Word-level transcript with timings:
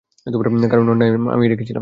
কারণ 0.69 0.85
ওর 0.89 0.97
নাম 0.97 1.29
আমিই 1.29 1.49
রেখেছিলাম। 1.49 1.79